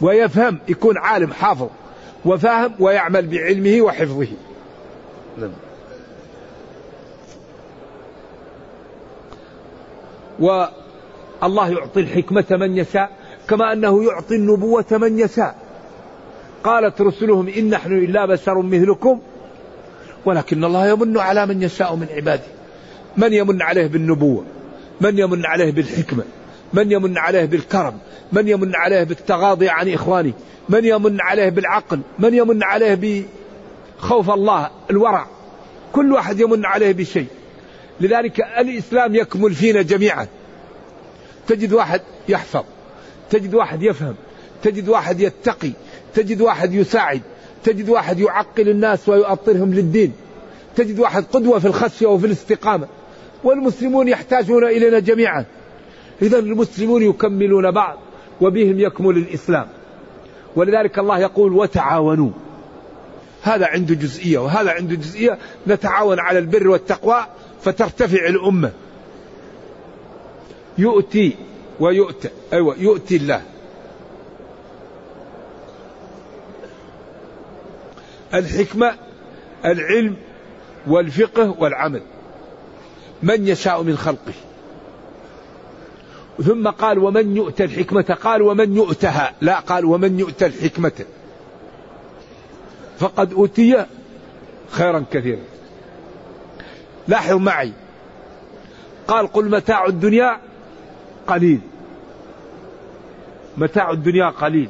[0.00, 1.68] ويفهم يكون عالم حافظ
[2.24, 4.28] وفاهم ويعمل بعلمه وحفظه.
[5.38, 5.50] نعم.
[10.40, 13.10] والله يعطي الحكمة من يشاء
[13.48, 15.56] كما أنه يعطي النبوة من يشاء.
[16.64, 19.20] قالت رسلهم إن نحن إلا بشر مثلكم
[20.24, 22.42] ولكن الله يمن على من يشاء من عباده.
[23.16, 24.44] من يمن عليه بالنبوة؟
[25.00, 26.24] من يمن عليه بالحكمة؟
[26.72, 27.98] من يمن عليه بالكرم؟
[28.32, 30.32] من يمن عليه بالتغاضي عن إخوانه
[30.68, 33.24] من يمن عليه بالعقل؟ من يمن عليه
[34.00, 35.26] بخوف الله الورع؟
[35.92, 37.26] كل واحد يمن عليه بشيء.
[38.00, 40.26] لذلك الإسلام يكمل فينا جميعا.
[41.46, 42.64] تجد واحد يحفظ
[43.30, 44.14] تجد واحد يفهم
[44.62, 45.70] تجد واحد يتقي
[46.14, 47.20] تجد واحد يساعد
[47.64, 50.12] تجد واحد يعقل الناس ويؤطرهم للدين
[50.76, 52.86] تجد واحد قدوة في الخشية وفي الاستقامة.
[53.44, 55.44] والمسلمون يحتاجون إلينا جميعا.
[56.22, 57.98] إذا المسلمون يكملون بعض
[58.40, 59.66] وبهم يكمل الإسلام.
[60.56, 62.30] ولذلك الله يقول وتعاونوا.
[63.42, 65.38] هذا عنده جزئية وهذا عنده جزئية.
[65.66, 67.26] نتعاون على البر والتقوى
[67.60, 68.70] فترتفع الأمة.
[70.78, 71.36] يؤتي
[71.80, 73.42] ويؤتى أيوة يؤتي الله.
[78.34, 78.94] الحكمة
[79.64, 80.16] العلم
[80.86, 82.02] والفقه والعمل.
[83.24, 84.34] من يشاء من خلقه.
[86.44, 89.32] ثم قال ومن يؤتى الحكمة؟ قال ومن يؤتها.
[89.40, 90.92] لا قال ومن يؤتى الحكمة.
[92.98, 93.86] فقد أوتي
[94.70, 95.40] خيرا كثيرا.
[97.08, 97.72] لاحظ معي.
[99.08, 100.40] قال قل متاع الدنيا
[101.26, 101.60] قليل.
[103.56, 104.68] متاع الدنيا قليل.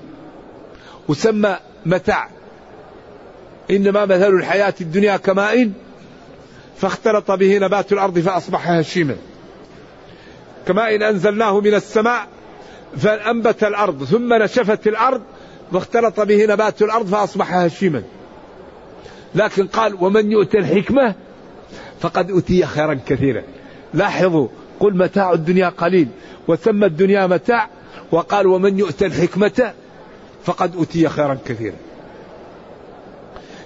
[1.09, 2.29] وسمى متاع
[3.71, 5.71] إنما مثل الحياة الدنيا كماء
[6.77, 9.17] فاختلط به نبات الأرض فأصبح هشيما.
[10.67, 12.27] كماء أنزلناه من السماء
[12.97, 15.23] فأنبت الأرض ثم نشفت الأرض
[15.73, 18.03] واختلط به نبات الأرض فأصبح هشيما.
[19.35, 21.15] لكن قال ومن يؤتى الحكمة
[22.01, 23.43] فقد أوتي خيرا كثيرا.
[23.95, 24.49] لاحظوا
[24.81, 26.09] قل متاع الدنيا قليل
[26.49, 27.69] وسمى الدنيا متاع
[28.13, 29.73] وقال ومن يؤتى الحكمة
[30.45, 31.77] فقد أوتي خيرا كثيرا.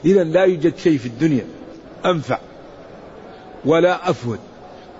[0.04, 1.44] إذا لا يوجد شيء في الدنيا
[2.06, 2.38] أنفع.
[3.68, 4.38] ولا أفود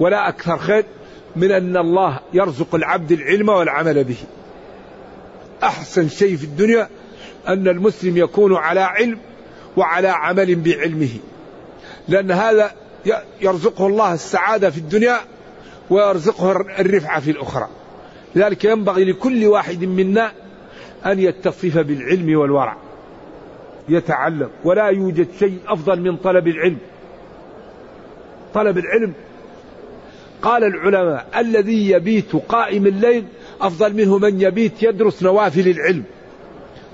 [0.00, 0.84] ولا أكثر خير
[1.36, 4.16] من أن الله يرزق العبد العلم والعمل به.
[5.62, 6.88] أحسن شيء في الدنيا
[7.48, 9.18] أن المسلم يكون على علم
[9.76, 11.08] وعلى عمل بعلمه.
[12.08, 12.70] لأن هذا
[13.40, 15.16] يرزقه الله السعادة في الدنيا
[15.90, 17.68] ويرزقه الرفعة في الأخرى.
[18.34, 20.32] لذلك ينبغي لكل واحد منا
[21.06, 22.76] أن يتصف بالعلم والورع.
[23.88, 24.50] يتعلم.
[24.64, 26.78] ولا يوجد شيء أفضل من طلب العلم.
[28.54, 29.12] طلب العلم.
[30.42, 33.24] قال العلماء الذي يبيت قائم الليل
[33.60, 36.04] أفضل منه من يبيت يدرس نوافل العلم.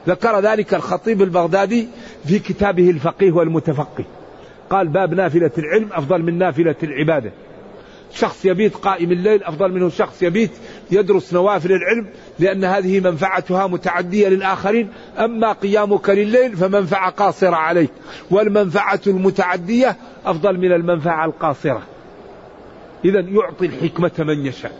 [0.08, 1.88] ذكر ذلك الخطيب البغدادي
[2.26, 4.04] في كتابه الفقيه والمتفقه.
[4.70, 7.30] قال باب نافلة العلم أفضل من نافلة العبادة.
[8.12, 10.50] شخص يبيت قائم الليل أفضل منه شخص يبيت
[10.90, 12.06] يدرس نوافل العلم
[12.38, 14.88] لأن هذه منفعتها متعدية للآخرين.
[15.18, 17.90] أما قيامك لليل فمنفعة قاصرة عليك
[18.30, 21.82] والمنفعة المتعدية أفضل من المنفعة القاصرة.
[23.04, 24.72] إذا يعطي الحكمة من يشاء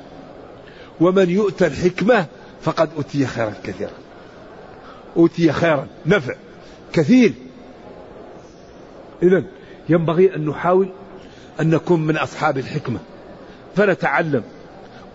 [1.01, 2.27] ومن يؤتى الحكمة
[2.63, 3.91] فقد أوتي خيرا كثيرا.
[5.17, 6.35] أوتي خيرا نفع
[6.93, 7.33] كثير.
[9.23, 9.45] إذا
[9.89, 10.89] ينبغي أن نحاول
[11.61, 12.99] أن نكون من أصحاب الحكمة
[13.77, 14.43] فنتعلم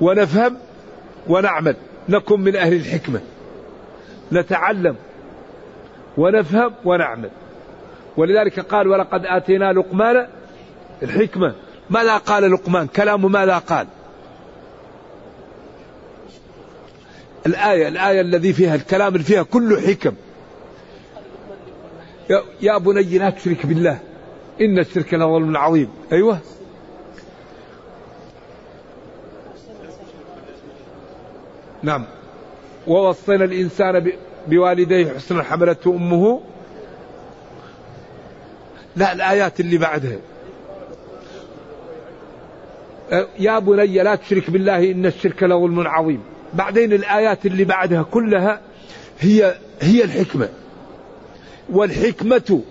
[0.02, 0.58] ونفهم
[1.28, 1.76] ونعمل
[2.10, 3.22] نكن من أهل الحكمة.
[4.32, 4.96] نتعلم
[6.18, 7.30] ونفهم ونعمل.
[8.18, 10.28] ولذلك قال ولقد آتينا لقمان
[11.04, 11.56] الحكمة.
[11.90, 13.88] ماذا قال لقمان؟ كلامه ماذا قال؟
[17.46, 20.14] الآية الآية الذي فيها الكلام اللي فيها كله حكم.
[22.62, 24.00] يا بني لا تشرك بالله.
[24.62, 25.90] إن الشرك لظلم عظيم.
[26.12, 26.40] أيوه.
[31.84, 32.06] نعم.
[32.88, 34.12] ووصينا الإنسان
[34.48, 36.42] بوالديه حسنا حملته أمه.
[38.96, 40.18] لا الآيات اللي بعدها.
[43.40, 46.22] يا بني لا تشرك بالله إن الشرك لظلم عظيم.
[46.54, 48.62] بعدين الآيات اللي بعدها كلها
[49.20, 50.50] هي هي الحكمة.
[51.70, 52.62] والحكمة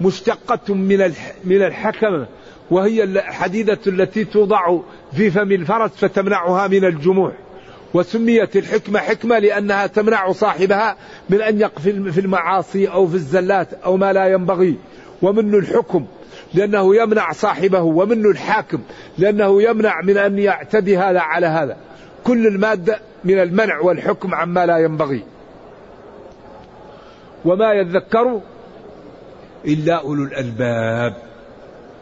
[0.00, 1.12] مشتقة من
[1.44, 2.26] من الحكمة.
[2.70, 4.78] وهي الحديدة التي توضع
[5.16, 7.32] في فم الفرس فتمنعها من الجموح
[7.94, 10.96] وسميت الحكمة حكمة لأنها تمنع صاحبها
[11.30, 14.76] من أن يقف في المعاصي أو في الزلات أو ما لا ينبغي.
[15.22, 16.06] ومنه الحكم
[16.54, 18.80] لأنه يمنع صاحبه ومنه الحاكم
[19.18, 21.76] لأنه يمنع من أن يعتدي هذا على هذا.
[22.24, 25.24] كل المادة من المنع والحكم عما لا ينبغي.
[27.44, 28.40] وما يذكر
[29.64, 31.16] إلا أولو الألباب.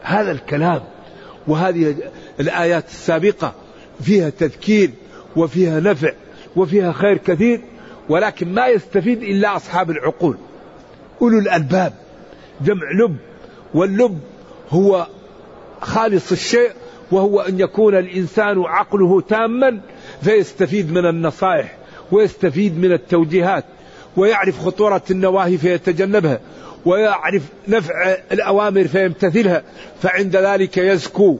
[0.01, 0.81] هذا الكلام
[1.47, 1.95] وهذه
[2.39, 3.53] الآيات السابقة
[4.01, 4.91] فيها تذكير
[5.35, 6.11] وفيها نفع
[6.55, 7.61] وفيها خير كثير
[8.09, 10.37] ولكن ما يستفيد إلا أصحاب العقول.
[11.21, 11.93] أولو الألباب
[12.61, 13.15] جمع لب
[13.73, 14.19] واللب
[14.69, 15.07] هو
[15.81, 16.71] خالص الشيء
[17.11, 19.79] وهو أن يكون الإنسان عقله تاما
[20.21, 21.77] فيستفيد من النصائح
[22.11, 23.65] ويستفيد من التوجيهات
[24.17, 26.39] ويعرف خطورة النواهي فيتجنبها
[26.85, 29.63] ويعرف نفع الأوامر فيمتثلها
[30.01, 31.37] فعند ذلك يزكو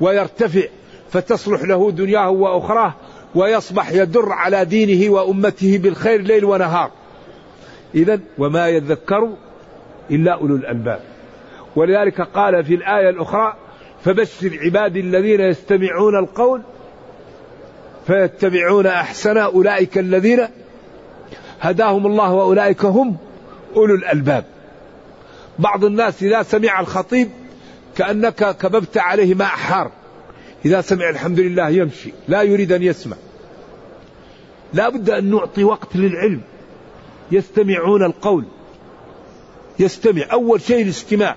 [0.00, 0.62] ويرتفع
[1.10, 2.94] فتصلح له دنياه وأخراه
[3.36, 6.90] ويصبح يدر على دينه وأمته بالخير ليل ونهار.
[7.94, 9.32] إذا وما يذكر
[10.10, 11.00] إلا أولو الألباب.
[11.76, 13.56] ولذلك قال في الآية الأخرى
[14.04, 16.62] فبشر عبادي الذين يستمعون القول
[18.06, 20.48] فيتبعون أحسن أولئك الذين
[21.60, 23.16] هداهم الله وأولئك هم
[23.76, 24.44] أولو الألباب.
[25.58, 27.28] بعض الناس إذا سمع الخطيب
[27.96, 29.90] كأنك كببت عليه ماء حار.
[30.66, 33.16] إذا سمع الحمد لله يمشي لا يريد أن يسمع.
[34.74, 36.40] لا بد أن نعطي وقت للعلم.
[37.32, 38.44] يستمعون القول.
[39.78, 40.22] يستمع.
[40.32, 41.36] أول شيء الاستماع.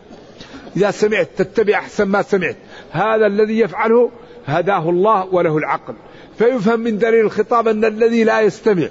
[0.77, 2.55] إذا سمعت تتبع أحسن ما سمعت.
[2.91, 4.11] هذا الذي يفعله
[4.45, 5.93] هداه الله وله العقل.
[6.37, 8.87] فيفهم من دليل الخطاب أن الذي لا يستمع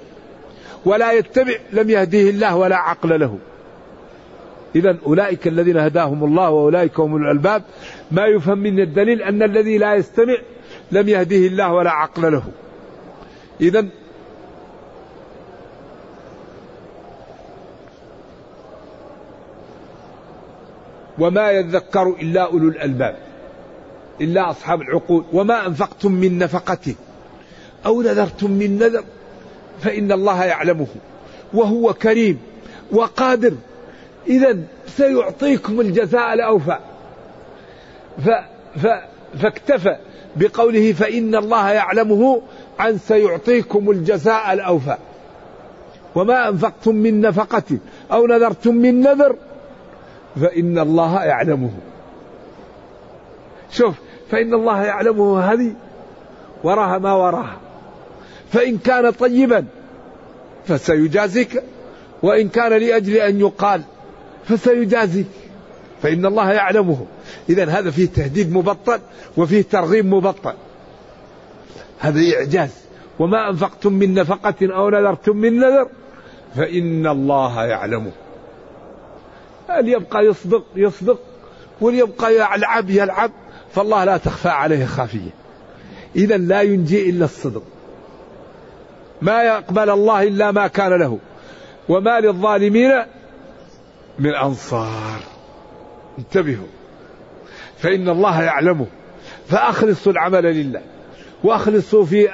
[0.84, 3.38] ولا يتبع لم يهديه الله ولا عقل له.
[4.76, 7.62] إذا أولئك الذين هداهم الله وأولئك هم الألباب.
[8.10, 10.36] ما يفهم من الدليل أن الذي لا يستمع
[10.92, 12.42] لم يهديه الله ولا عقل له.
[13.60, 13.86] إذا
[21.18, 23.16] وما يذكر إلا أولو الألباب
[24.20, 25.24] إلا أصحاب العقول.
[25.32, 26.94] وما أنفقتم من نفقة
[27.86, 29.04] أو نذرتم من نذر
[29.80, 30.86] فإن الله يعلمه
[31.54, 32.38] وهو كريم
[32.90, 33.52] وقادر.
[34.26, 36.78] إذا سيعطيكم الجزاء الأوفى.
[38.18, 38.28] ف
[38.76, 38.86] ف
[39.42, 39.96] فاكتفى
[40.36, 42.42] بقوله فإن الله يعلمه
[42.78, 44.96] عن سيعطيكم الجزاء الأوفى.
[46.14, 47.78] وما أنفقتم من نفقة
[48.12, 49.36] أو نذرتم من نذر
[50.40, 51.70] فإن الله يعلمه.
[53.70, 53.94] شوف
[54.30, 55.72] فإن الله يعلمه هذه
[56.64, 57.56] وراها ما وراها.
[58.52, 59.64] فإن كان طيبا
[60.66, 61.62] فسيجازيك
[62.22, 63.82] وإن كان لأجل أن يقال
[64.44, 65.26] فسيجازيك.
[66.02, 67.06] فإن الله يعلمه.
[67.48, 69.00] إذا هذا فيه تهديد مبطل
[69.36, 70.54] وفيه ترغيب مبطل.
[71.98, 72.70] هذا إعجاز.
[73.18, 75.88] وما أنفقتم من نفقة أو نذرتم من نذر
[76.56, 78.12] فإن الله يعلمه.
[79.70, 81.18] يبقى يصدق؟ يصدق.
[81.80, 83.30] واللي يبقى يلعب يلعب.
[83.74, 85.30] فالله لا تخفى عليه خافية.
[86.16, 87.62] إذا لا ينجي إلا الصدق.
[89.22, 91.18] ما يقبل الله إلا ما كان له.
[91.88, 93.02] وما للظالمين
[94.18, 95.37] من أنصار.
[96.18, 96.66] انتبهوا.
[97.78, 98.86] فإن الله يعلمه.
[99.48, 100.80] فأخلصوا العمل لله.
[101.44, 102.28] وأخلصوا في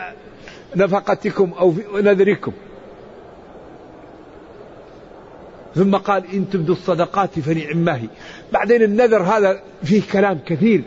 [0.76, 2.52] نفقتكم أو في نذركم.
[5.74, 8.08] ثم قال إن تبدوا الصدقات فنعم هي
[8.52, 10.82] بعدين النذر هذا فيه كلام كثير.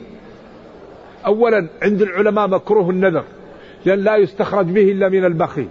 [1.25, 3.23] أولا عند العلماء مكروه النذر.
[3.85, 5.67] لأن لا يستخرج به إلا من البخيل.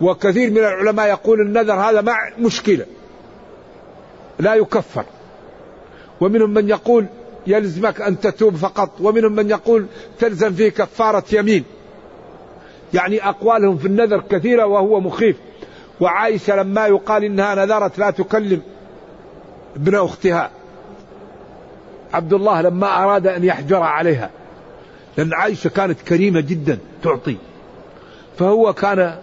[0.00, 2.86] وكثير من العلماء يقول النذر هذا مع مشكلة.
[4.38, 5.04] لا يكفر.
[6.22, 7.06] ومنهم من يقول
[7.46, 9.86] يلزمك أن تتوب فقط ومنهم من يقول
[10.18, 11.64] تلزم فيه كفارة يمين.
[12.94, 15.36] يعني أقوالهم في النذر كثيرة وهو مخيف.
[16.00, 18.60] وعائشة لما يقال إنها نذرت لا تكلم
[19.76, 20.50] ابن أختها.
[22.12, 24.30] عبد الله لما أراد أن يحجر عليها
[25.16, 27.36] لأن عائشة كانت كريمة جدا تعطي.
[28.38, 29.18] فهو كان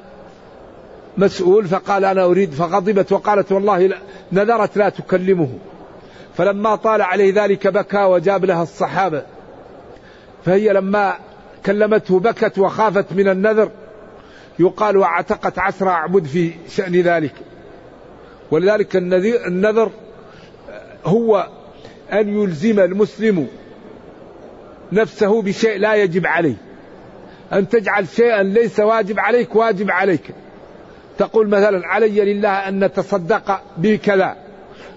[1.18, 3.89] مسؤول فقال أنا أريد فغضبت وقالت والله
[4.32, 5.50] نذرت لا تكلمه.
[6.38, 9.24] فلما طال عليه ذلك بكى وجاب لها الصحابة.
[10.46, 11.16] فهي لما
[11.66, 13.72] كلمته بكت وخافت من النذر
[14.60, 17.34] يقال واعتقت عشر أعبد في شأن ذلك.
[18.52, 19.92] ولذلك النذر
[21.06, 21.48] هو
[22.14, 23.48] أن يلزم المسلم
[24.92, 26.56] نفسه بشيء لا يجب عليه.
[27.54, 30.32] أن تجعل شيئا ليس واجب عليك واجب عليك.
[31.18, 34.36] تقول مثلا علي لله أن نتصدق بكذا.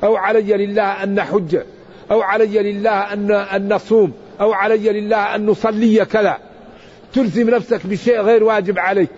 [0.02, 1.58] أو علي لله أن نحج
[2.10, 6.38] أو علي لله أن, أن نصوم أو علي لله أن نصلي كذا.
[7.14, 9.10] تلزم نفسك بشيء غير واجب عليك.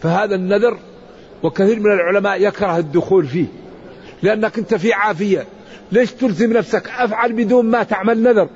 [0.00, 0.78] فهذا النذر
[1.42, 3.46] وكثير من العلماء يكره الدخول فيه
[4.22, 5.46] لأنك أنت في عافية.
[5.92, 8.48] ليش تلزم نفسك؟ أفعل بدون ما تعمل نذر.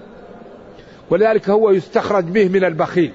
[1.11, 3.13] ولذلك هو يستخرج به من البخيل.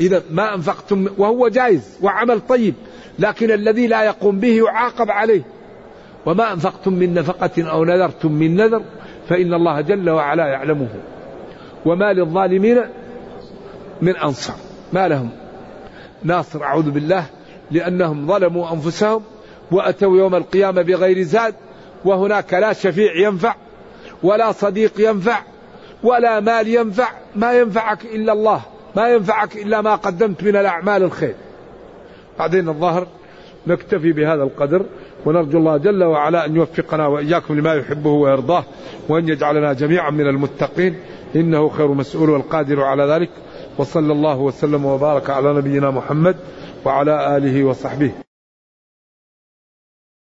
[0.00, 2.74] إذا ما أنفقتم وهو جائز وعمل طيب
[3.18, 5.42] لكن الذي لا يقوم به يعاقب عليه.
[6.26, 8.82] وما أنفقتم من نفقة أو نذرتم من نذر
[9.28, 10.88] فإن الله جل وعلا يعلمه.
[11.86, 12.80] وما للظالمين
[14.02, 14.56] من أنصار.
[14.92, 15.30] ما لهم؟
[16.22, 17.24] ناصر أعوذ بالله
[17.70, 19.22] لأنهم ظلموا أنفسهم
[19.70, 21.54] وأتوا يوم القيامة بغير زاد
[22.04, 23.54] وهناك لا شفيع ينفع
[24.22, 25.42] ولا صديق ينفع
[26.02, 27.08] ولا مال ينفع.
[27.36, 28.60] ما ينفعك إلا الله
[28.96, 31.34] ما ينفعك إلا ما قدمت من الأعمال الخير.
[32.38, 33.06] بعدين الظهر
[33.66, 34.84] نكتفي بهذا القدر
[35.26, 38.64] ونرجو الله جل وعلا أن يوفقنا وإياكم لما يحبه ويرضاه
[39.08, 40.94] وأن يجعلنا جميعا من المتقين.
[41.36, 43.30] إنه خير مسؤول والقادر على ذلك.
[43.78, 46.36] وصلى الله وسلم وبارك على نبينا محمد
[46.84, 48.29] وعلى آله وصحبه.